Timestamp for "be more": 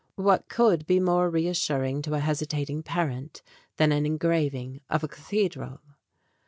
0.87-1.29